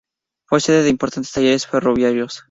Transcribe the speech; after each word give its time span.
Fue 0.49 0.59
sede 0.59 0.81
de 0.81 0.89
importantes 0.89 1.31
talleres 1.31 1.67
ferroviarios. 1.67 2.39